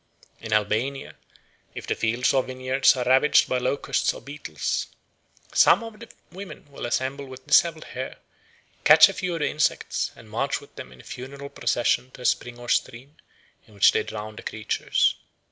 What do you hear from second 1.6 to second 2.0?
if the